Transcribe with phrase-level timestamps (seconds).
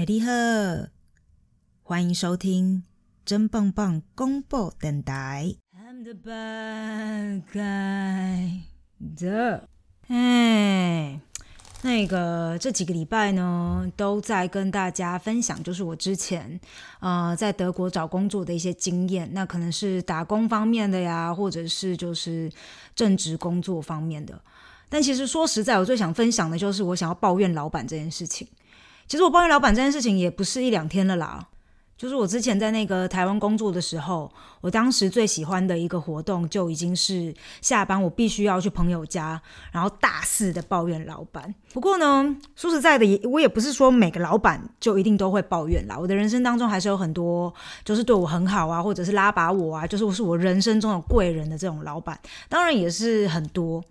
[0.00, 0.32] 哎，你好，
[1.82, 2.84] 欢迎收听
[3.22, 5.54] 真棒棒公布电台。
[9.14, 9.68] 的，
[10.08, 11.20] 哎，
[11.82, 16.58] 那个这几个礼拜呢，都在跟大家分享，就是我之前
[17.00, 19.28] 呃在德国找工作的一些经验。
[19.34, 22.50] 那可能是打工方面的呀，或者是就是
[22.94, 24.40] 正职工作方面的。
[24.88, 28.48] 但其实说实在，我最想分享的就是我想要抱怨老板这件事情。
[29.10, 31.44] 其实我抱怨老板这件事情也不是一两天了啦，
[31.98, 39.42] 就是我之前在那个台湾工作的时候，我当时最喜欢的一个活动就已经是下班我必须要去朋友家，
[39.72, 41.52] 然后大肆的抱怨老板。
[41.72, 45.98] 不过呢，说实在的，也我也不是说每个老板就一定都会抱怨啦。
[45.98, 47.52] 我的人生当中还是有很多
[47.84, 52.16] 就是对我很好啊，或者是拉拔我啊，就是我是我人生中的贵人的这种老板，
[52.48, 53.82] 当然也是很多。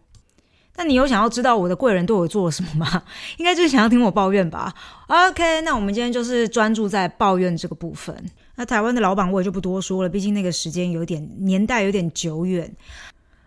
[0.80, 3.04] 那你有想要知道我的贵人对我做了什么吗？
[3.36, 4.74] 应该就是想要听我抱怨吧。
[5.08, 8.16] OK，那我们今天就是专注在抱怨这个部分。
[8.56, 12.73] 那台湾的老板我也就不多说了，毕竟那个时间有点年代有点久远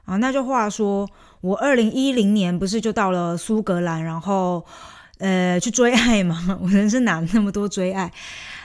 [0.05, 0.19] 啊。
[0.19, 1.09] 那就话说，
[1.41, 4.63] 我二零一零年不是就到了苏格兰，然后
[5.17, 6.39] 呃去追爱嘛？
[6.61, 8.13] 我人生哪那么多追爱？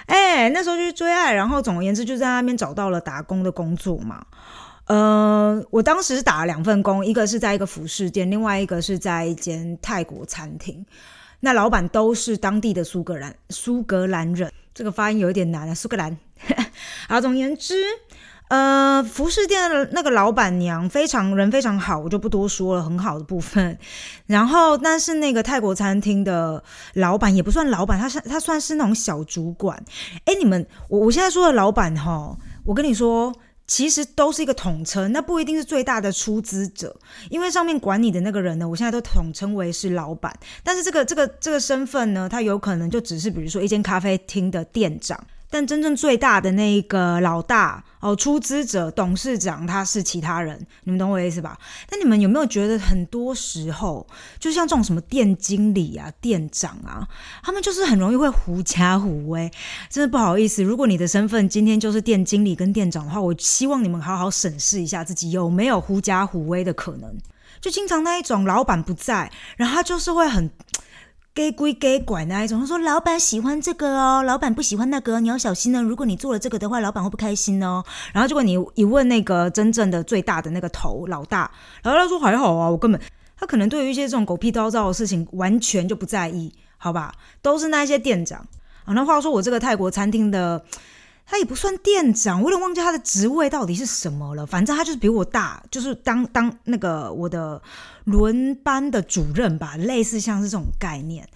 [0.08, 4.26] 哎，那时候就去追爱，然后总而言之就在那边找到了打工的工作嘛。
[4.88, 10.86] 呃，我当时是打了两份工，一个是在一个服饰店，另外一个是在一间泰国餐厅。
[11.42, 16.18] 那老板都是当地的苏格兰苏格兰人，这个发音有点难啊，苏格兰。
[17.10, 17.76] 啊，总而言之，
[18.48, 23.78] 呃，服饰店的那个老板娘非常人非常好，我就不多说了，很好的部分。
[24.26, 26.64] 然后，但是那个泰国餐厅的
[26.94, 29.84] 老板也不算老板，他是他算是那种小主管。
[30.24, 33.34] 哎，你们，我我现在说的老板哈，我跟你说。
[33.68, 36.98] 其实都是一个统称，那不一定是最大的出资者，
[37.30, 40.34] 因为上面管你的那个人呢，我现在都统称为是老板。
[40.64, 45.22] 但是这个这个这个身份呢，他有可能就只是比如说一间咖啡厅的店长。
[45.50, 51.58] 但真正最大的那一个老大哦，出资者、董事长，他是其他人，你们懂我意思吧？
[51.90, 54.06] 那你们有没有觉得很多时候，
[54.40, 57.08] 就像这种什么店经理啊、店长啊，
[57.42, 59.50] 他们就是很容易会狐假虎威？
[59.90, 67.18] 真的不好意思，如果你的身份今天就是店经理跟店长的话，我希望你们好好审视一下自己有没有狐假虎威的可能。
[67.62, 70.52] 就经常那一种老板不在，然后他就是会很。
[71.38, 75.80] 给归给管那一种，他说老板喜欢这个哦，老板不喜欢那个，你要小心呢。
[75.80, 77.84] 如果你做了这个的话，老板会不开心哦。
[78.12, 81.52] 然后结果你一问那个真正的最大的那个头老大，
[81.84, 83.00] 然后他说还好啊，我根本
[83.40, 87.14] 他可能对于一些这种狗屁叨叨的事情完全就不在意，好吧？
[87.44, 88.40] 都是那一些店长
[88.86, 88.96] 啊。
[88.96, 90.66] 那话说我这个泰国餐厅的。
[91.30, 94.46] 他也不算店长，我有点忘记他的职位到底是什么了。
[94.46, 97.62] 反正他就是比我大，就是当当那个我的
[98.06, 101.28] 轮班的主任吧，类似像是这种概念。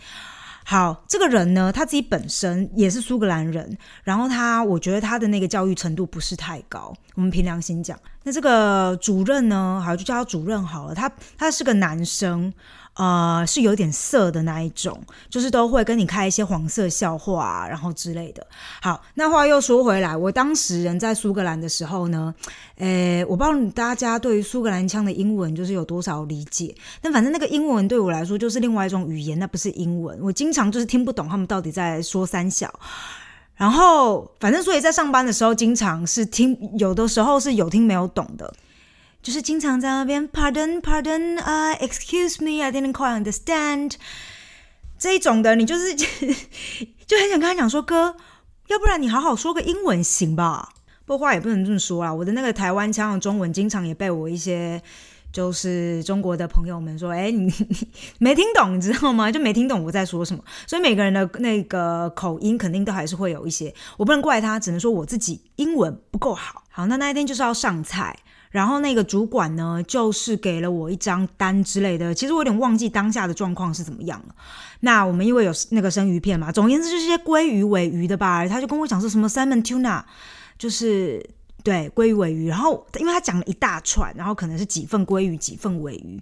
[0.63, 6.93] 好，这个人呢，他自己本身也是苏格兰人，然后他我觉得他的那个教育程度不是太高。
[7.15, 10.95] 我们凭良心讲，那这个主任呢，好就叫他主任好了。
[10.95, 12.53] 他他是个男生。
[13.01, 14.95] 呃，是有点色的那一种，
[15.27, 18.45] 就是都会跟你开一些黄色笑话，然后之类的。
[18.79, 22.31] 好，那话又说回来，我当时人在苏格兰的时候呢，
[22.77, 26.75] 呃，我不知道大家对于苏格兰腔的英文就是有多少理解。
[27.01, 30.19] 但反正那个英文对我来说就是另外一种语言，那不是英文。
[30.21, 32.71] 我经常就是听不懂他们到底在说三小。
[33.55, 38.53] 然后反正所以在上班的时候，经常是听，有的时候是有听没有懂的。
[39.21, 43.93] 就是经常在那边，Pardon, Pardon, 啊，Excuse me, I didn't quite understand。
[44.97, 45.93] 这一种的，你就是
[47.05, 48.15] 就很想跟他讲说，哥，
[48.67, 50.69] 要不然你好好说个英文行吧？
[51.05, 54.81] 不过话也不能这么说啊，我的那个台湾腔的中文，经常也被我一些
[55.31, 59.31] 就是中国的朋友们说，哎，你 你没听懂，你知道吗？
[59.31, 60.43] 就没听懂我在说什么。
[60.65, 66.63] 所以每个人的那个口音肯定都还是会有一些，我不能怪他，只能说我自己英文不够好。
[66.71, 68.17] 好，那那一天就是要上菜。
[68.51, 72.13] 然后那个主管呢，就是给了我一张单之类的。
[72.13, 74.35] 其实我有点忘记当下的状况是怎么样了。
[74.81, 78.45] 那我们因为有那个生鱼片嘛，总而言之就是些鲑鱼、尾鱼的吧。
[78.47, 80.03] 他就跟我讲说什么 salmon tuna，
[80.57, 81.25] 就是
[81.63, 82.49] 对鲑鱼、尾鱼。
[82.49, 86.19] 然后因为他讲了一大串，然后可能是几份鲑鱼、几份尾鱼。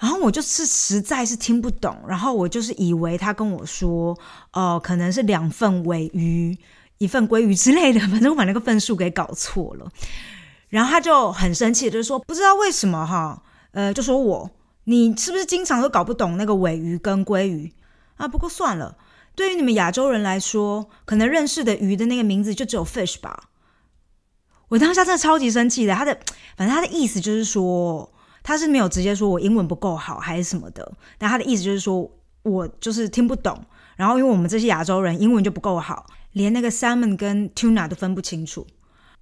[0.00, 4.16] 然后我就是实在是听不懂，然后我就是以为他跟我说，
[4.52, 6.56] 哦，可能是两份尾鱼、
[6.98, 8.00] 一份鲑鱼之类的。
[8.00, 9.90] 反正我把那个份数给搞错了。
[10.68, 13.42] 然后他就很生气，就是说不知道为什么哈，
[13.72, 14.50] 呃，就说我
[14.84, 17.72] 你是不是经常都搞不懂那个尾鱼跟鲑鱼
[18.16, 18.28] 啊？
[18.28, 18.96] 不过算了，
[19.34, 23.44] 对于你们亚洲人来说，可能认识的鱼的那个名字就只有 fish 吧。
[24.68, 26.18] 我当下真的超级生气的，他的
[26.56, 28.12] 反正他的意思就是说，
[28.42, 32.10] 他是没有直接说我英文不够好还是什么的，但他的意思就是说
[32.42, 33.64] 我就是听不懂。
[33.96, 38.66] 然后因为我们这些亚洲人英文就不够好，连那个 salmon 跟 tuna 都分不清楚。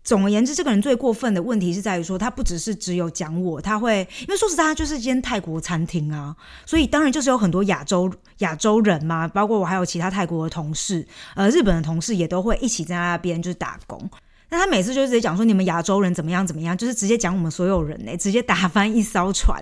[0.07, 8.09] 总而言之，这个人最过分的问题是在于说，他不只是只有讲我，他会因为说实在，他就是间泰国餐厅啊，所以当然就是有很多亚洲
[8.39, 11.05] 亚洲人嘛，包括我还有其他泰国的同事，
[11.35, 14.09] 呃，日本的同事也都会一起在那边就是打工。
[14.49, 19.61] 那他每次就直接讲说你们亚洲人怎么样怎么样，就是直接讲我们所有人呢，直接打翻一艘船。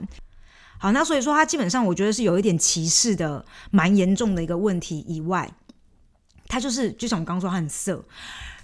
[0.77, 5.51] 好，那所以说他基本上我觉得是有一点歧视的，蛮严重的一个问题以外，
[6.49, 8.05] 他就是就像我刚刚说他很色。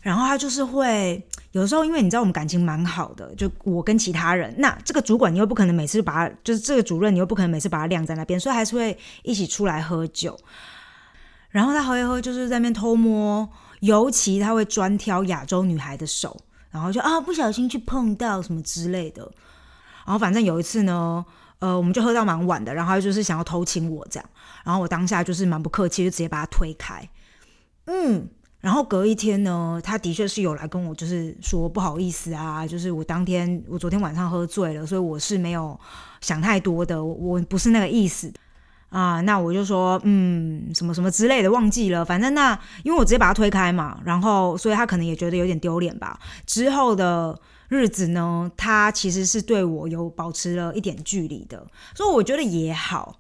[0.03, 10.39] 然后他就是会有时候，因为你知道我们感情蛮好的，就我跟其他人，那这个主管你又不可能每次把他，就是这个主任你又不可能每次把他晾在那边，所以还是会一起出来喝酒。
[11.51, 13.47] 然后他喝一喝，就是在那边偷摸，
[13.81, 16.35] 尤其他会专挑亚洲女孩的手，
[16.71, 19.23] 然后就啊不小心去碰到什么之类的。
[20.07, 21.23] 然后反正有一次呢，
[21.59, 24.31] 呃，我们就喝到蛮晚的，然后就是想要偷亲我这样，
[24.65, 27.07] 然后我当下就是蛮不客气，就直接把他推开，
[27.85, 28.29] 嗯。
[28.61, 35.79] 然后隔一天呢，他的确是有来跟我，就是说不好意思啊，就是我当天我昨天晚上喝醉了，所以我是没有
[36.21, 38.31] 想太多的，我不是那个意思
[38.91, 39.21] 啊。
[39.23, 42.05] 那我就说嗯，什么什么之类的，忘记了。
[42.05, 46.21] 反正那因为我直接把他推开嘛，然后所以他可能也觉得有点丢脸吧。
[46.45, 53.17] 之后的日子呢，他其实是对我有保持了一点距离的，所以我觉得也好。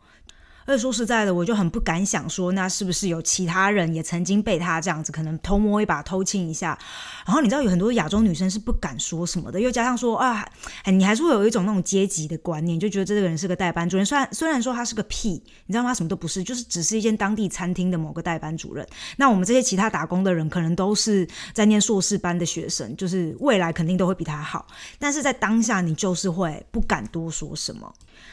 [0.66, 6.78] 而且说实在的，我就很不敢想说，那是不是有其他人也曾经被他这样子，可能偷摸一把、偷亲一下？
[7.26, 10.46] 然后你知道有很多亚洲女生是不敢说什么的，又加上说啊，
[10.84, 14.06] 哎你还是会有一种那种阶级的观念，就觉得这个人是个代班主任。
[14.06, 15.92] 虽然虽然说他是个屁，你知道吗？
[15.92, 18.86] 什么都不是，就是只是一间当地餐厅的某个代班主任。
[19.16, 24.66] 那我们这些其他打工的人，可能都是在念硕士班的学生，就是未来肯定都会比他好。
[24.98, 27.92] 但是在当下，你就是会不敢多说什么。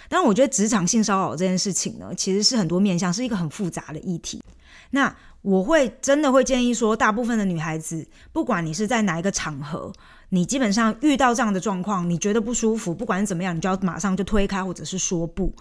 [0.09, 4.43] 但我觉得职场性骚扰这件事情呢，其实是很多面向，是一个很复杂的议题。
[4.89, 9.93] 那我会真的会建议说，大部分的女孩子，不管你是在哪一个场合。
[10.29, 15.53] 你基本上遇到这样的状况，你觉得不舒服，不管怎么样，你就要马上就推开或者是说不。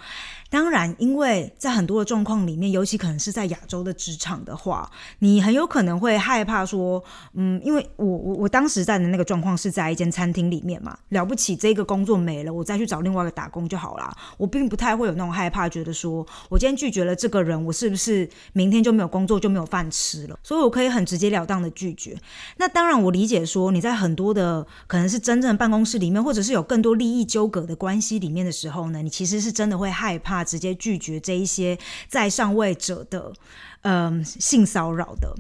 [0.49, 7.03] 当然，因为在很多的状况里面，尤其可能是在亚洲的职场的话，你很有可能会害怕说，
[7.35, 14.17] 嗯，因为我我我当时在的那个状况是在一间餐厅里面嘛，了不起这个工作没了，我再去找另外一个打工就好啦。
[14.37, 20.39] 我并不太会有那种害怕，觉得说我今天拒绝了这个人，我是不是明天就没有工作就没有饭吃了？
[20.43, 22.17] 所以我可以很直截了当的拒绝。
[22.57, 24.56] 那当然，我理解说你在很多的。
[24.87, 31.77] 可能是真正办公室里面，或者是有更多利益纠葛的关系里面的时候呢，你其实是真的会害怕直接拒绝这一些
[32.09, 33.33] 在上位者的
[33.83, 35.35] 嗯性骚扰的。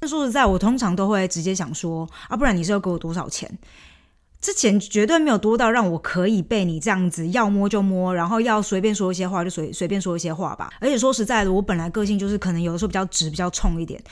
[0.00, 3.58] 那说实在，我通常都会直接想说啊，不然你是要给我多少钱？
[4.40, 10.70] 这钱绝对没有多到让我可以被你这样子要摸就摸，然后要随便说一些话就随随便说一些话吧。
[10.80, 14.02] 而且说实在的，我本来个性就是可能有的时候比较直、比较冲一点。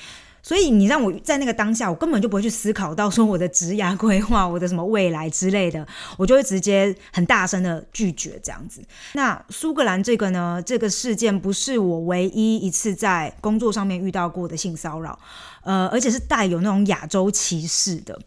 [0.42, 5.86] 所以你让我在那个当下，我根本就不会去思考到说我的职涯规划、我的什么未来之类的，
[6.16, 8.82] 我就会直接很大声的拒绝这样子。
[9.14, 15.18] 那苏格兰这个呢，这个事件不是我唯一一次在工作上面遇到过的性骚扰，
[15.62, 18.18] 呃，而且是带有那种亚洲歧视的。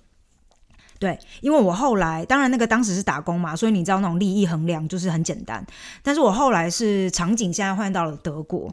[1.00, 5.66] 对，因为我后来当然那个当时是打工嘛，所以你知道那种利益衡量就是很简单。
[6.04, 8.72] 但是我后来是场景现在换到了德国。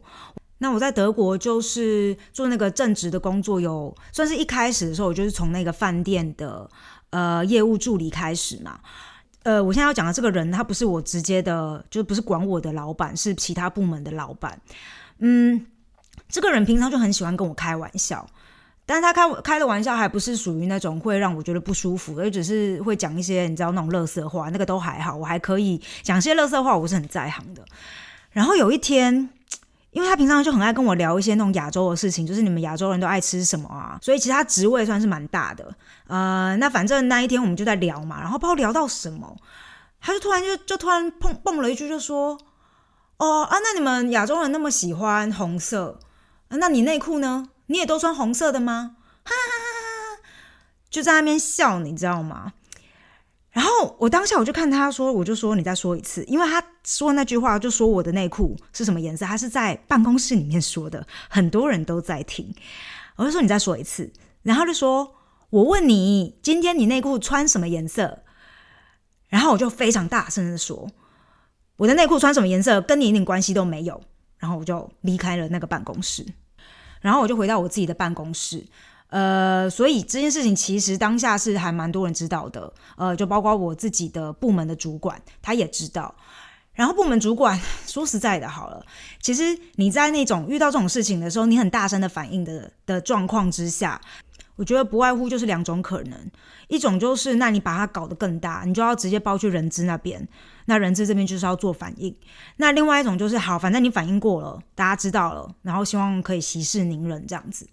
[0.61, 6.69] 那我在德国就是做那个正职的工作，有算是一开始的时候，我就是从那个饭店的
[7.11, 8.81] 呃业务助理开始嘛。
[9.45, 14.61] 呃，我现在要讲的这个人，他不是我直接的，就不是管我的老板，是其他部门的老板。
[15.21, 15.65] 嗯，
[16.29, 18.29] 这个人平常就很喜欢跟我开玩笑，
[18.85, 27.65] 但是他开开的玩笑还不是属于那种会让我觉得不舒服，而只是会讲一些你知道那种乐色话，那个都还好，我还可以讲些乐色话，我是很在行的。
[28.33, 29.31] 然后有一天。
[29.99, 35.75] 因为他平常就很爱跟我聊一些那种亚洲的事情，就是你们亚洲人都爱吃什么啊，所以其实他职位算是蛮大的。
[36.07, 39.37] 呃，那反正那一天我们就在聊嘛，然后不知道聊到什么，
[40.01, 42.39] 他就突然就就突然蹦蹦了一句，就说
[43.19, 45.99] ：“哦啊，那你们亚洲人那么喜欢红色，
[46.51, 47.49] 那你内裤呢？
[47.67, 48.95] 你也都穿红色的吗？”
[49.27, 50.23] 哈哈哈哈哈
[50.89, 52.53] 就在那边笑，你知道吗？
[53.59, 62.55] 然后我当下我就看他说，我就说你再说一次，因为他说那句话就说我的内裤是什么颜色，他是在办公室里面说的，很多人都在听。
[63.17, 64.13] 我就说你再说一次，
[64.45, 65.13] 然后就说
[65.51, 68.21] 我问你今天你内裤穿什么颜色，
[69.27, 70.89] 然后我就非常大声的说
[71.79, 72.81] 我的内裤穿什么颜色？
[72.81, 74.01] 跟你一点关系都没有，
[74.39, 76.25] 然后我就离开了那个办公室，
[77.01, 78.65] 然后我就回到我自己的办公室。
[79.11, 86.15] 呃，所以这件事情其实当下是还蛮多人知道的，呃，就包括我自己的部门的主管，他也知道。
[86.75, 88.85] 然后部门主管 说实在的，好了，
[89.21, 94.01] 其实你在那种遇到这种事情的时候，你很大声的反应的的状况之下，
[94.57, 96.31] 我觉得不外乎就是两种可能，
[96.69, 100.29] 一种就是那你把它搞得更大，你就要直接包去人资那边，
[100.67, 102.13] 那人资这边就是要做反应；
[102.59, 107.67] 那另外一种就是好，反正你反应过了，大家知道了，然后希望可以息事宁人这样子。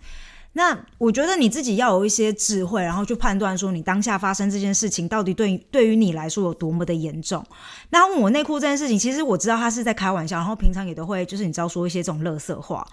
[0.58, 7.46] 那我觉得你自己要有一些智慧，然后去判断说你当下发生这件事情到底对对于你来说有多么的严重。
[7.90, 12.88] 那问我内裤这件事情，其实我知道他是在开玩笑，然后平常也都会就是你知道说一些这种乐色话。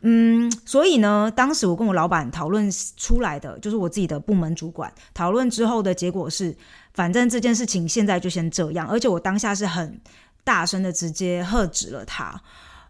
[0.00, 6.56] 嗯，所以呢，当时我跟我老板讨论出来的，就是我自己的部门主管讨论之后的结果是，
[6.94, 10.00] 反正这件事情现在就先这样，而且我当下是很
[10.42, 12.40] 大声的直接喝止了他。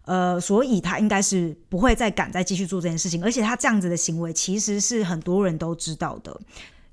[0.05, 6.39] 呃，所以他应该是不会再敢再继续做这件事情，而且他这样子的行为其实是很多人都知道的，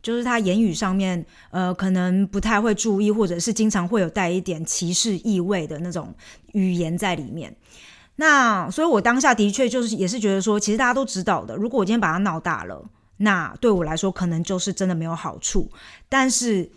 [0.01, 6.15] 就是他言语上面呃可能不太会注意，或者是经常会有带一点歧视意味的那种
[6.53, 7.53] 语言在里面。
[8.15, 12.81] 那所以我当下的确就是也是觉得说，其实大家都知道的，如果我今天把他闹大了，
[13.17, 15.69] 那对我来说可能就是真的没有好处。
[16.07, 16.71] 但是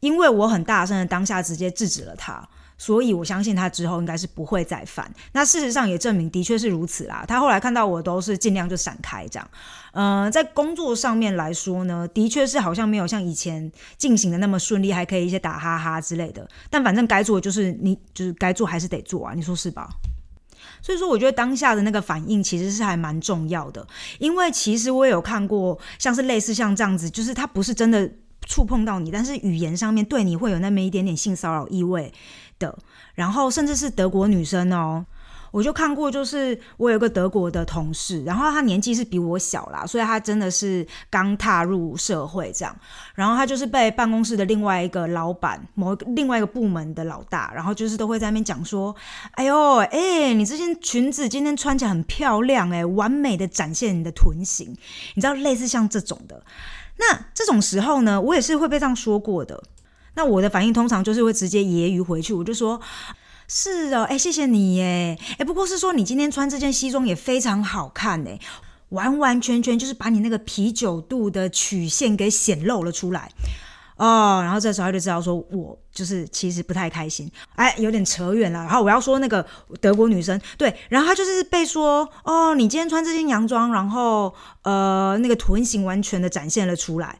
[0.00, 2.46] 因为我很大声的当下直接制止了他。
[2.80, 5.12] 所以，我相信他之后应该是不会再犯。
[5.32, 7.26] 那事实上也证明，的确是如此啦。
[7.28, 9.46] 他后来看到我都是尽量就闪开这样。
[9.92, 16.48] 呃，在工作上面来说呢，的确是好像没有像以前进行的那么顺利，还可以一些打哈哈之类的。
[16.70, 19.86] 但反正该做就是你就是该做还是得做啊，你说是吧？
[20.80, 23.86] 所以说，我觉得当下的那个反应其实是还蛮重要的。
[24.18, 28.10] 因为其实我也有看过，像是类似像这样子，就是他不是真的
[28.46, 32.10] 触碰到你，但是语言上面对你会有那么一点点性骚扰意味。
[32.60, 32.78] 的，
[33.16, 35.04] 然后甚至是德国女生哦，
[35.50, 42.76] 我就看过，就是我有个德国的同事，然后她年纪是比我小啦，所以她真的是刚踏入社会这样，
[43.16, 48.94] 然后她就是被办公室的另外一个老板，某另外一个部门的老大，然后就是都会在那边讲说，
[49.32, 54.76] 哎呦，哎，你这件裙子今天穿起来很漂亮，哎，完美的展现你的臀型，
[55.14, 56.44] 你知道类似像这种的，
[56.98, 59.60] 那这种时候呢，我也是会被这样说过的。
[60.20, 62.78] 那我的反应通常就是会直接揶揄回去，我就说
[63.48, 68.38] ：“是哦，哎，谢谢你耶，哎，不过是说你今天穿这件西装也非常好看哎，
[68.90, 73.30] 完完全全就是把你那个啤酒肚的曲线给显露了出来
[73.96, 78.58] 哦。”然后这时候他就知道说我就是其实不太开心，哎，有点扯远了。
[78.58, 79.42] 然后我要说那个
[79.80, 84.34] 德国女生对，然后她就是被说：“哦，你今天穿这件洋装，然后
[84.64, 87.16] 呃，那个臀型完全的展现了出来。”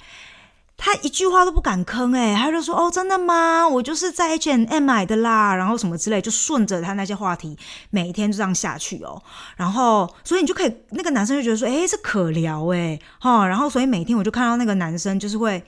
[0.83, 3.69] 他一句话都不敢吭，哎，他就说：“哦，真的吗？
[3.69, 7.55] 我就是在 H&M 买的啦，然后什么之类，就顺着他那些话题，
[7.91, 9.23] 每一天就这样下去哦。
[9.57, 13.47] 然后，所以你就可以，那个男生就觉得说：，哎，这可聊，哎，哈。
[13.47, 15.63] 然后，所以每天我就看到那个男生，就是会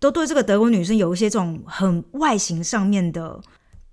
[0.00, 3.40] 都对这个德国女生有一些这种很外形上面的。”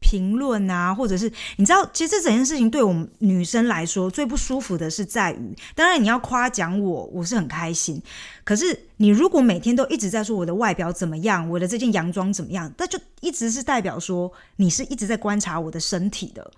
[0.10, 8.02] 评论啊，或者是你知道，其实这整件事情对我们女生来说最不舒服的是在于，当然你要夸奖我，我是很开心。
[8.46, 16.50] 可是你如果每天都一直在说我的外表怎么样，我的这件洋装怎么样，那就一直是代表说你是一直在观察我的身体的，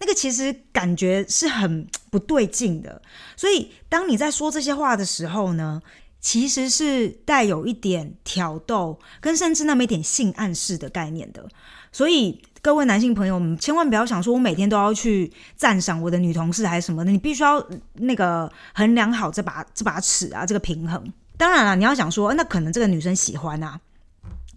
[0.00, 3.00] 那个其实感觉是很不对劲的。
[3.38, 5.80] 所以当你在说这些话的时候呢，
[6.20, 11.48] 其实是带有一点挑逗，跟甚至那么一点性暗示的概念的。
[11.90, 17.10] 所以各位男性朋友们，千万不要想说，我每天都要去赞赏我的女同事还是什么的。
[17.10, 17.64] 你必须要
[17.94, 21.12] 那个衡量好这把这把尺啊，这个平衡。
[21.36, 23.80] 当然了，你要想说，那可能这个女生喜欢啊，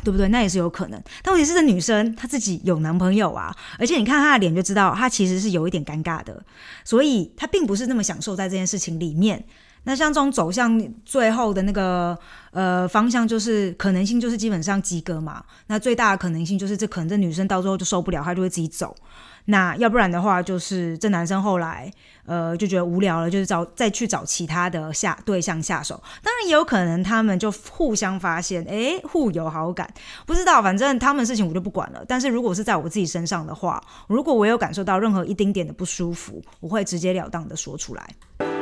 [0.04, 0.28] 对不对？
[0.30, 1.02] 那也是有可能。
[1.22, 6.44] 但问题是，这女生她自己有男朋友啊，而且你看她的脸就知道，她其实是有一点尴尬的，
[6.84, 9.46] 所以她并不是那么享受在这件事情里面。
[9.84, 12.18] 那像这种走向最后的那个
[12.52, 15.44] 呃方向，就是可能性就是基本上及格嘛。
[15.68, 18.96] 那最大的可能性就是这可能这女生到最后就受不了，她就会自己走。
[19.46, 21.92] 那要不然的话，就是这男生后来
[22.28, 25.96] 呃就觉得无聊了，就是找再去找其他的下对象下手。
[26.22, 29.92] 当然也有可能他们就互相发现，哎，互有好感。
[30.28, 32.06] 不知道，反正他们事情我就不管了。
[32.08, 38.61] 但是如果是在我自己身上的话，如果我有感受到任何一丁点的不舒服，我会直截了当的说出来。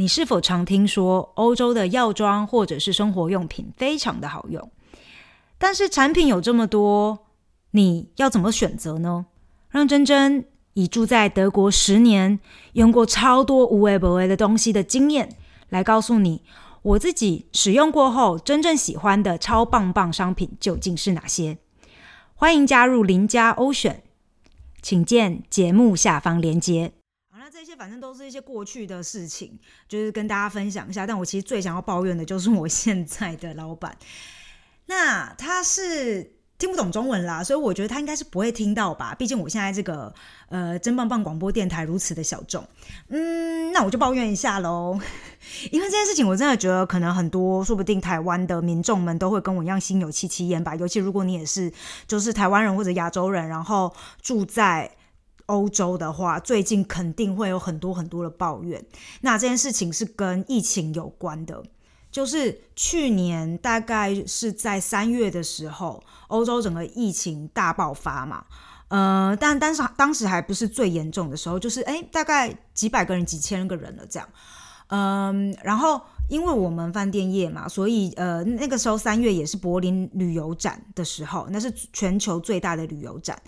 [0.00, 4.72] 你是否常听说欧洲的药妆或者是生活用品非常的好用？
[5.58, 7.26] 但是产品有这么多，
[7.72, 9.26] 你要怎么选择呢？
[9.68, 12.40] 让珍珍以住在德国十年、
[12.72, 15.36] 用过超多无为不为的东西的经验，
[15.68, 16.40] 来告诉你
[16.80, 21.58] 我自己使用过后真正喜欢的超棒棒商品究竟是哪些。
[22.34, 24.02] 欢迎加入邻家欧选，
[24.80, 26.94] 请见节目下方链接。
[27.60, 31.06] 这些反正都是一些过去的事情，就是跟大家分享一下。
[31.06, 33.94] 但我其实最想要抱怨的就是我现在的老板，
[34.86, 36.36] 那他是。
[36.60, 39.14] 听不懂中文啦，所以我觉得他应该是不会听到吧。
[39.14, 40.12] 毕竟我现在这个
[40.50, 42.62] 呃真棒棒广播电台如此的小众，
[43.08, 45.00] 嗯，那我就抱怨一下喽。
[45.72, 50.76] 因为这件事情，我真的觉得可能很多，说不定台湾的民众们都会跟我一样心有戚戚焉吧。
[50.76, 51.72] 尤其如果你也是
[52.06, 53.90] 就是台湾人或者亚洲人，然后
[54.20, 54.90] 住在
[55.50, 58.84] 欧洲的话，最近肯定会有很多很多的抱怨。
[59.22, 61.62] 那这件事情是跟疫情有关的。
[62.10, 68.44] 就是去年大概是在三月的时候，欧洲整个疫情大爆发嘛，
[68.88, 74.28] 呃，但但是当时还不是最严重的时候，就是哎，大概几百个人、几千个人了这样，
[74.88, 83.40] 嗯，然后因为我们饭店业嘛，所以呃那个时候三月也是柏林旅游展的时候，那是全球最大的旅游展，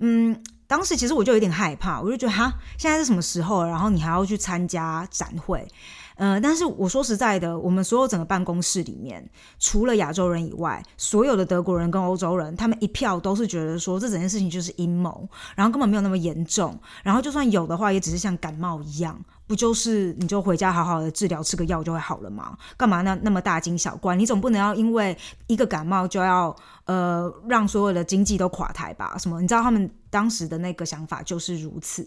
[0.00, 0.38] 嗯，
[0.72, 3.62] 当时其实我就有点害怕，我就觉得哈，现在是什么时候？
[3.66, 5.68] 然后你还要去参加展会。
[6.16, 9.28] 呃，但是我说实在的，我们所有整个办公室里面，
[9.58, 22.56] 除了亚洲人以外，所有的德国人跟欧洲人，他们一票都是觉得说这整件事情就是阴谋，然后根本没有那么严重，然后就算有的话，也只是像感冒一样，不就是你就回家好好的治疗，吃个药就会好了吗？
[22.76, 24.14] 干嘛那那么大惊小怪？
[24.14, 25.16] 你总不能要因为
[25.46, 26.54] 一个感冒就要
[26.84, 29.16] 呃让所有的经济都垮台吧？
[29.18, 29.40] 什么？
[29.40, 32.06] 你知道他们当时的那个想法就是如此。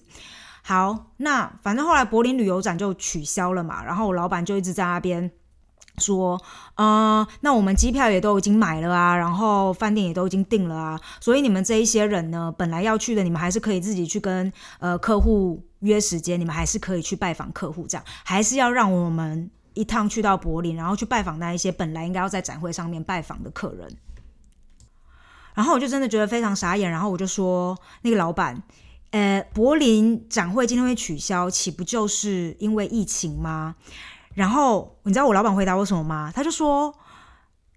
[0.68, 5.30] 好，那反正后来柏林旅游展就取消了嘛，然后我老板就一直在那边
[6.00, 6.42] 说，
[6.74, 23.88] 呃，那我们机票也都已经买了啊，然后饭店也都已经订了啊，所以你们这一些人呢，本来要去的，你们还是可以自己去跟呃客户约时间，你们还是可以去拜访客户，这样还是要让我们一趟去到柏林，然后去拜访那一些本来应该要在展会上面拜访的客人，
[25.54, 28.64] 然后我就真的觉得非常傻眼，然后我就说那个老板。
[29.16, 33.76] 呃，柏林展会今天会取消，岂不就是因为疫情吗？
[34.34, 36.34] 然后你知道我老板回答我什么吗？
[36.36, 36.94] 他就说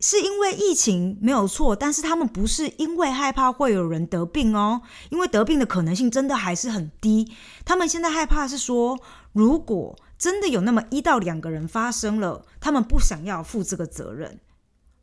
[0.00, 7.32] 是因为疫情没有错，但是他们不是因为害怕会有人得病哦，因为得病的可能性真的还是很低。
[7.64, 8.98] 他们现在害怕是说，
[9.32, 14.40] 如果真的有那么一到两个人发生了，他们不想要负这个责任。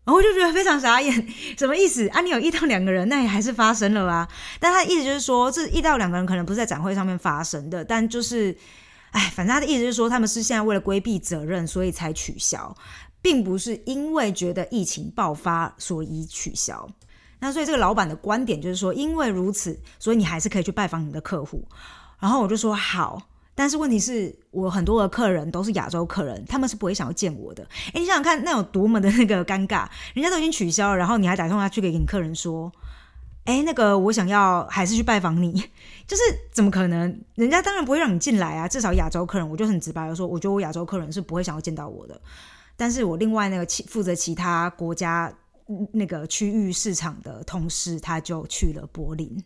[0.06, 1.12] 然后我就觉得非常傻眼，
[1.58, 2.22] 什么意思啊？
[2.22, 4.28] 你有一到两个人，那也还是发生了啊。
[4.60, 8.56] 但他的意思就是说，这一到两个人可能不是在展会上面发生的，但就是，
[9.10, 12.76] 哎，反正他的意思是说，他们是现在为了规避责任，所以才取消，
[13.20, 16.88] 并不是因为觉得疫情爆发所以取消。
[17.39, 21.68] 那所以这个老板的观点就是说，因为如此，所以你还是可以去拜访你的客户。
[22.20, 23.20] 然后我就说好。
[23.58, 27.63] 但是问题是我很多的客人都是亚洲客人，他们是不会想要见我的。
[27.94, 32.70] 诶，你想想看，那有多么的那个尴尬，人家都已经取消了，然后你还打电话去给你客人说，
[33.46, 35.54] 诶，那个我想要还是去拜访你，
[36.06, 37.22] 就是怎么可能？
[37.36, 38.68] 人家当然不会让你进来啊。
[38.68, 42.20] 至少亚洲客人，我就很直白的说，我觉得我亚洲客人是不会想要见到我的。
[42.76, 45.34] 但是我另外那个其负责其他国家
[45.94, 49.41] 那个区域市场的同事，他就去了柏林。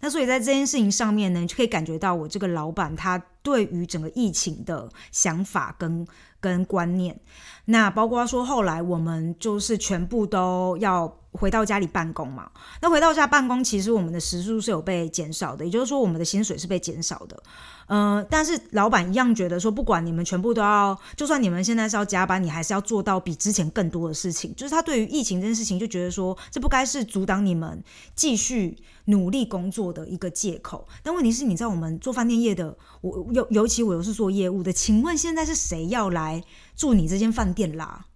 [0.00, 6.06] 那所以在这件事情上面呢，你就可以感觉到我这个老板他对于整个疫情的想法跟
[6.40, 7.20] 跟观念。
[7.66, 11.18] 那包括说后来我们就是全部都要。
[11.34, 12.50] 回到家里办公嘛，
[12.82, 17.42] 那回到家办公，其实我们的时数是有被减少的，也就是说我们的薪水是被减少的。
[17.86, 24.54] 嗯，但是老板一样觉得说，不管你们全部都要，就算你们现在是要加班，你还是要做到比之前更多的事情。
[24.54, 27.82] 就是他对于疫情这件事情，就觉得说，这不该是阻挡你们
[28.14, 28.76] 继续
[29.06, 30.86] 努力工作的一个借口。
[31.02, 36.42] 但问题是，你知道我们做饭店业的，我尤尤其我又是做业务的，请问现在是谁要来
[36.76, 38.06] 住你这间饭店啦？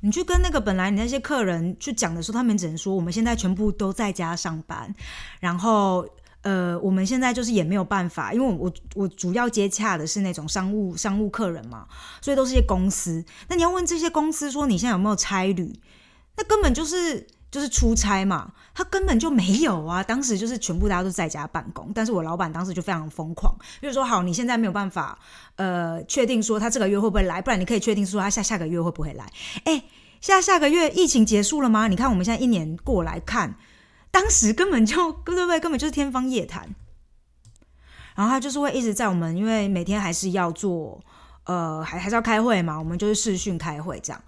[0.00, 4.94] 你去跟那个本来你那些客人去讲的时候，他们只能说我们现在全部都在家上班，
[5.40, 6.06] 然后
[6.42, 11.88] 呃，我们现在就是也没有办法，因为我我主要接洽的是那种商务商务客人嘛，
[12.20, 13.24] 所以都是些公司。
[13.48, 15.80] 那你要问这些公司说你现在有没有差旅？
[16.36, 20.02] 那根本就是就是出差嘛，他根本就没有啊。
[20.02, 25.18] 当时就是全部大家都在家办公，但是我老板当时就非常疯狂，就是说好，你现在没有办法
[25.56, 29.30] 呃确定说他这个月会不会来，不然你可以确定说他下下个月会不会来，
[29.64, 29.82] 哎。
[30.18, 31.88] 下下个月疫情结束了吗？
[31.88, 33.54] 你看我们现在一年过来看，
[34.10, 35.60] 当时根本就对不对？
[35.60, 36.74] 根本就是天方夜谭。
[38.14, 41.00] 然后他就是会一直在我们，因为每天还是要做，
[41.44, 44.20] 呃，还还是要开会嘛，我们就是视讯开会这样。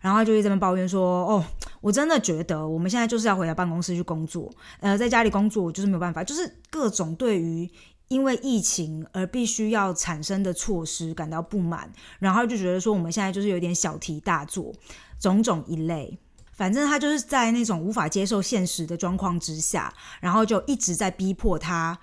[0.00, 1.44] 然后就一直在抱怨说：“哦，
[1.80, 7.70] 我真的觉得我们现在就是要回到办公室去工作，呃，在家里工作就是没有办法，就是各种对于
[8.08, 14.72] 因为疫情而必须要产生的措施感到不满，然后就觉得说我们现在就是有点小题大做。”
[15.20, 16.18] 种种一类，
[16.54, 21.98] 反正他就是在那种无法接受现实的状况之下，然后就一直在逼迫他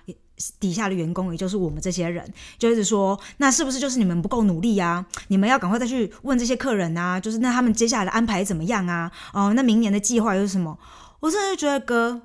[0.60, 5.04] 底下的员工，也就是我们这些人，就是说，那是不是就是你们不够努力啊？
[5.28, 9.10] 你们要赶快再去问这些客人啊，就是那他们接下来的安排怎么样啊？
[9.32, 10.78] 哦，那明年的计划又是什么？
[11.20, 12.22] 我真的觉得哥，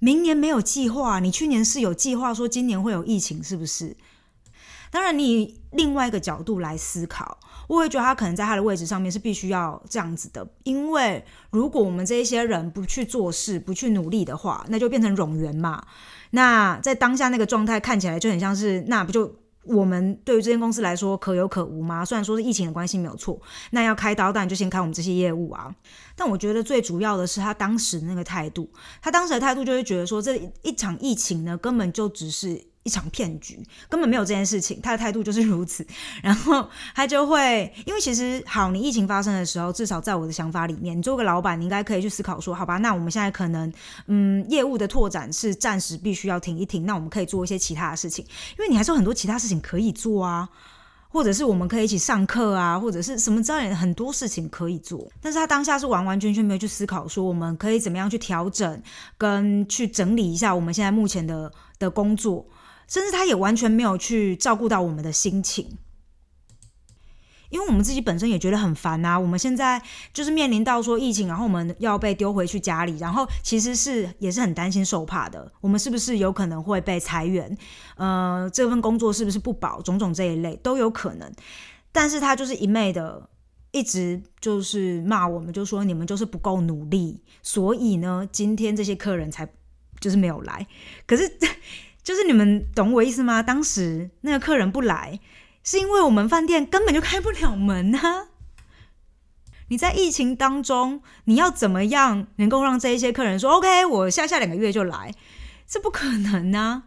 [0.00, 3.96] 明年没有计划，你去年是有计划说今年会有疫情，是不是？
[4.90, 15.84] 当然，你另外一个角度来思考，我会觉得他可能在他的位置上面是必须要这样子的，因为如果我们这一些人不去做事、不去努力的话，那就变成冗员嘛。
[16.34, 22.04] 那在当下那个状态看起来就很像是，那不就我们对于这间公司来说可有可无吗？
[22.04, 25.74] 虽然说是疫情的关系没有错，那要开刀当然就先开我们这些业务啊。
[26.16, 28.68] 但我觉得最主要的是他当时那个态度，
[29.00, 32.73] 他当时的态度就是觉得说这一场疫情呢根本就只是。
[32.84, 34.80] 一场骗局，根本没有这件事情。
[34.80, 35.84] 他的态度就是如此，
[36.22, 43.72] 然后他就会，因为其实好，你疫情发生的时候，至少在我的想法里面，你做个老板，你应该可以去思考说，好吧，那我们现在可能，
[44.06, 48.24] 嗯，业务的拓展是暂时必须要停一停，那我们可以做一些其他的事情，
[48.58, 50.46] 因为你还是有很多其他事情可以做啊，
[51.08, 55.10] 或者是我们可以一起上课啊，或者是什么之类很多事情可以做。
[55.22, 58.82] 但是他当下是完完全全没有去思考说，我们可以怎么样去调整
[59.16, 62.46] 跟去整理一下我们现在目前的的工作。
[62.86, 65.78] 甚至他也完全没有去照顾到我们的心情，
[67.50, 69.18] 因为我们自己本身也觉得很烦呐。
[69.18, 69.80] 我们现在
[70.12, 75.52] 就是面临到说疫情，然后我们要被丢回去家里，然后其实是也是很担心受怕的。
[75.60, 77.56] 我们是不是有可能会被裁员？
[77.96, 79.80] 呃，这份工作是不是不保？
[79.82, 81.32] 种种这一类都有可能。
[81.92, 83.28] 但是他就是一昧的
[83.70, 89.48] 一直就是骂我们，就说你们就是不够努力，所以呢，今天这些客人才
[90.00, 90.66] 就是没有来。
[91.06, 91.38] 可是。
[92.04, 93.42] 就是你们懂我意思吗？
[93.42, 95.18] 当时那个客人不来，
[95.64, 98.28] 是因为我们饭店根本就开不了门呢。
[99.68, 103.86] 你在疫情当中，你要怎么样能够让这一些客人说 “OK”？
[103.86, 105.14] 我下下两个月就来，
[105.66, 106.82] 这不可能啊！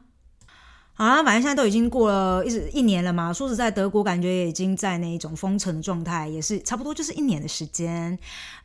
[0.97, 3.31] 啊，反正现在都已经过了一一年了嘛。
[3.31, 8.17] 说实在，德国感觉也已经在那一种封城的状态，也是差不多就是一年的时间。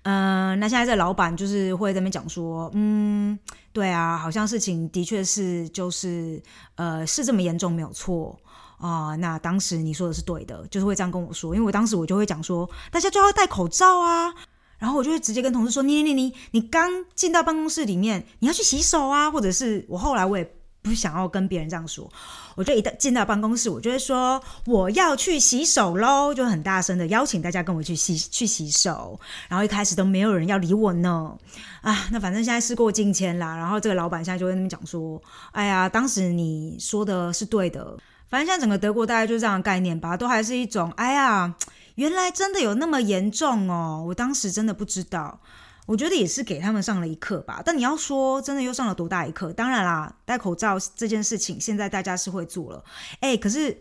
[0.05, 3.39] 嗯，那现在这老板就是会在那边讲说，嗯，
[3.71, 6.43] 对啊，好像事情的确是就是
[6.77, 8.35] 呃是这么严重，没有错
[8.79, 9.15] 啊。
[9.17, 14.33] 那当时你说的是对的，就是会这样跟我说，因为我当时我就会讲说，大家就要戴口罩啊。
[14.79, 20.51] 然后我就会直接跟同事说，你你你你刚进到办公室里面，你要去洗手啊，或者是我后来我也。
[20.83, 22.11] 不想要跟别人这样说，
[22.57, 29.19] 我就一到进到办公室，我就会说我要去洗手喽，就很大声的邀请大家跟我去洗去洗手。
[29.49, 31.35] 然后一开始都没有人要理我呢，
[31.83, 33.57] 啊，那反正现在事过境迁啦。
[33.57, 37.97] 然后这个老板现在就跟他们讲说，哎呀，当时你说的是对的。
[38.29, 41.55] 反正现在整个德国大概就是这样的概念吧，都还是一种，哎呀，
[41.95, 45.39] 原来真的有那么严重哦，我当时真的不知道。
[45.87, 49.53] 我觉得也是给他们上了一课吧，但你要说真的又上了多大一课？
[49.53, 52.85] 当然啦，戴口罩这件事情现在大家是会做了，
[53.21, 53.77] 哎，可是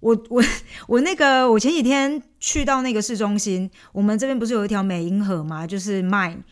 [0.00, 0.42] 我 我
[0.86, 5.66] 我那个我前几天去到那个市中心，我们这边不是有一条美银河吗？
[5.66, 6.42] 就是 Mine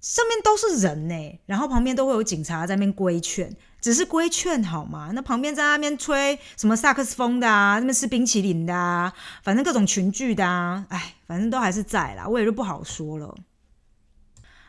[0.00, 5.10] 上面都是人呢，然后旁边都会有警察在那边规劝，只是规劝好吗？
[5.12, 13.34] 那旁边在那边吹什么萨克斯风的啊，那边吃冰淇淋的啊，反正各种群聚的啊，哎，反正都还是在啦，我也就不好说了。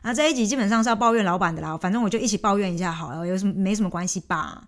[0.03, 4.63] 那这一集基本上是要抱怨老板的啦，反正我就一起抱怨一下好了，有什么没什么关系吧？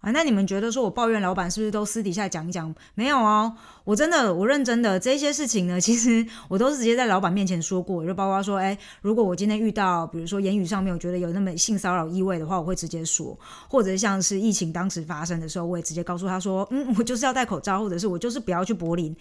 [0.00, 2.74] 啊，那你们觉得说我抱怨老板是不是都私底下讲一讲？
[2.94, 3.52] 没有哦，
[3.84, 19.14] 我真的我认真的这些事情呢， 其实我都是直接在老板面前说过，就包括说，哎，如果我今天遇到，比如说言语上面我觉得有那么性骚扰意味的话，我会直接说，或者像是疫情当时发生的时候，我也直接告诉他说，嗯，我就是要戴口罩，或者是我就是不要去柏林，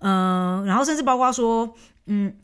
[0.00, 1.72] 嗯，然后甚至包括说，
[2.06, 2.34] 嗯，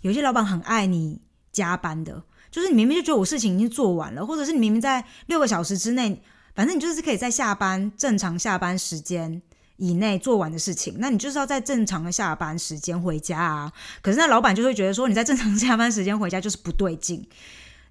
[0.00, 1.25] 有些老板很爱你。
[1.56, 6.20] 加班的，就是你明明就觉得我事情已经做完了，或者是你明明在六个小时之内，
[6.54, 9.40] 反正你就是可以在下班正常下班时间
[9.78, 13.72] 以内做完的事情，那你就是要在正常的下班时间回家啊。
[14.02, 17.26] 可是那老板就会觉得说你在正常下班时间回家就是不对劲，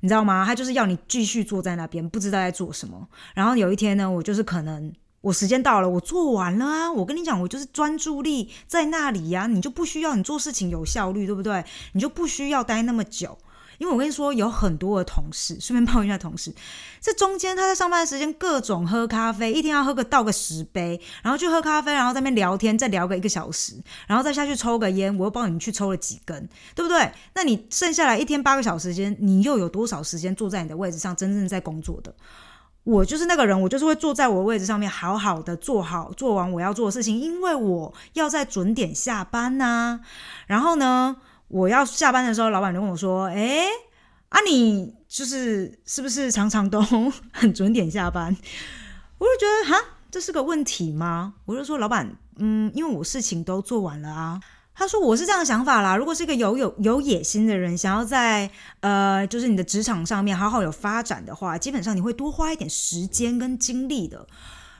[0.01, 0.45] 你知道吗？
[0.45, 3.07] 他就是要你继续坐在那边，不知道在做什么。
[3.33, 6.91] 然后有一天呢，我就是可能我时间到了，我做完了啊。
[6.91, 11.63] 我跟你讲，我就是专注力在那里呀，你就不需要你做事情有效率，对不对？
[11.93, 13.37] 你就不需要待那么久。
[13.77, 16.53] 因为我跟你说，有很多的同事，顺便抱怨一下同事，
[17.01, 23.75] 这中间他在上班时间各种喝咖啡，一天要喝个倒个十杯，然后去喝咖啡，然后在那边聊天，再聊个一个小时，
[24.07, 27.11] 然后再下去抽个烟，我又帮你去抽了几根，对不对？
[27.33, 32.13] 那你剩下来一天八个小时间，你又有多少时间坐在你的位置上真正在工作的？
[32.83, 40.01] 我就是那个人，我就是会坐在我的位置上面，好好的做好做完我要做的事情，因为我要在准点下班呐。
[40.45, 41.17] 然后呢？
[41.47, 43.67] 我要下班的时候，老板就跟我说：“哎，
[44.29, 46.81] 啊，你就是是不是常常都
[47.31, 48.35] 很准点下班？
[49.17, 51.35] 我就觉得哈，这是个问题吗？
[51.45, 54.39] 我就说老板，嗯，因为我事情都做完了啊。
[54.77, 58.49] 他说我是这样的想法啦，如果是一个有有有野心的人，想要在
[58.81, 64.27] 呃，就是你的职场上面好好有发展的话，基本上你会多花一点时间跟精力的。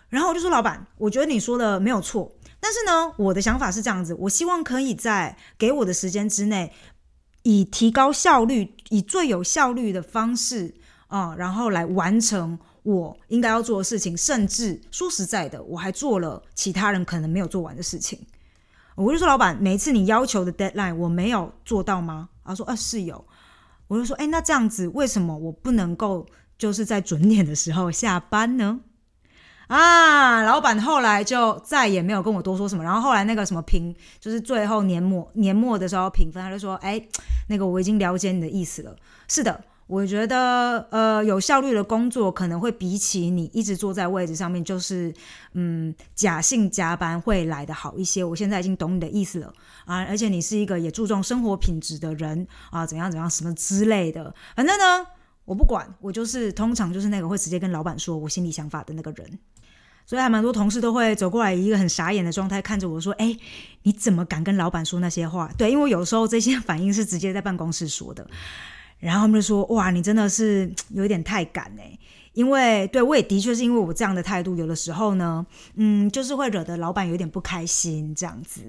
[0.10, 2.30] 然后我就说老板，我觉得你说的没有错，
[2.66, 6.74] 但是呢，我的想法是这样子，我希望可以在给我的时间之内。
[7.44, 10.74] 以提高效率，以最有效率的方式
[11.06, 14.18] 啊，然后来完成我应该要做的事情。
[14.18, 18.20] 甚至说实在的，我还做了其他人可能没有做完的事情。
[18.96, 22.30] 我就说，老板，每一次你要求的 deadline 我没有做到吗？
[22.44, 23.24] 他说，啊，是有。
[23.88, 26.26] 我就说，哎，那这样子，为什么我不能够
[26.58, 28.80] 就是在准点的时候下班呢？
[29.68, 32.84] 啊，老板后来就再也没有跟我多说什么。
[32.84, 37.04] 然后后来那个什么评，就是最后年末年末的时候评分，他就说：“哎，
[37.50, 38.96] 那个我已经了解你的意思了。
[39.28, 45.12] 是的，我觉得呃有效率的工作可能会比起你一直坐在位置上面，就是
[45.54, 48.24] 嗯假性加班会来的好一些。
[48.24, 49.52] 我现在已经懂你的意思了
[49.86, 54.32] 啊，而且你是一个也注重生活品质的人啊，怎样怎样什么之类的。
[54.56, 55.08] 反正呢，
[55.46, 59.40] 我不管，我就是通常就是那个会直接跟老板说我心里想法的那个人。”
[60.06, 63.36] 所以还蛮多同事都会走过来，一个很傻眼的状态看着我说：“哎，
[63.84, 68.28] 你怎么敢跟老板说那些话？”对，因为有时候这些反应是直接在办公室说的，
[69.00, 71.98] 然后他们就说：“哇，你真的是有一点太敢哎！”
[72.34, 78.62] 因为对我也的确是因为我这样的态度，有的时候呢，嗯，就是会惹得老板有点不开心这样子。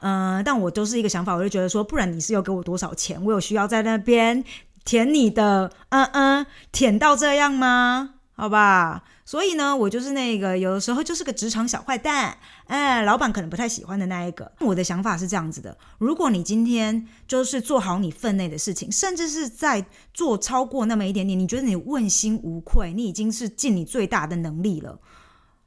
[0.00, 3.20] 嗯，但我都是一个想法，我就觉得说，不然你是要给我多少钱？
[3.24, 4.44] 我有需要在那边
[4.84, 8.14] 舔你的，嗯嗯，舔到这样吗？
[8.36, 9.02] 好吧。
[9.28, 14.50] 所以呢，我就是那个有的时候就是个职场小坏蛋，哎，老板可能不太喜欢的那一个。
[14.60, 24.98] 我的想法是这样子的：如果你今天就是做好你分内的事情，甚至是在做超过那么一点点，你觉得你问心无愧，你已经是尽你最大的能力了，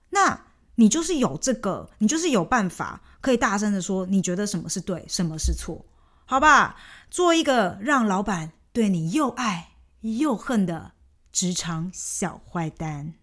[0.10, 0.41] 那
[0.78, 5.86] 你就是有这个，你就是有办法可以大声的说，你觉得什么是对，什么是错，
[6.26, 6.78] 好吧？
[7.12, 10.93] 做一个让老板对你又爱又恨的
[11.32, 13.13] 职场小坏蛋。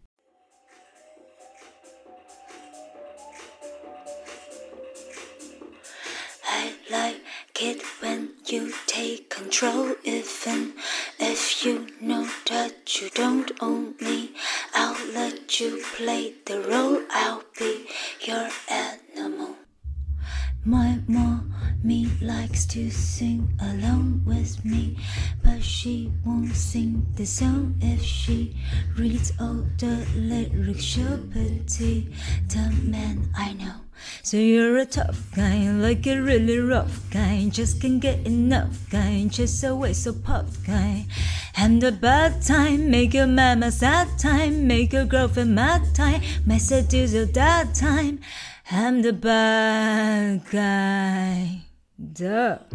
[7.61, 9.94] Like it when you take control.
[10.05, 10.73] Even
[11.18, 14.31] if you know that you don't own me
[14.75, 17.01] i'll let you play the role.
[17.11, 17.87] I'll be
[18.25, 19.57] your animal.
[20.64, 24.99] My mommy likes to sing along with me
[25.42, 27.77] but she won't sing the song.
[27.81, 28.55] If she
[28.97, 32.09] reads all the lyrics she'll pity
[32.49, 33.58] the man i know
[34.29, 39.25] so you're a tough guy, like a really rough guy, just can't get enough guy,
[39.27, 41.07] just always so puff guy.
[41.57, 46.59] And the bad time, make your mama sad time, make your girlfriend mad time, my
[46.59, 48.21] seducer that time.
[48.71, 51.62] I'm the bad guy.
[52.12, 52.59] Duh.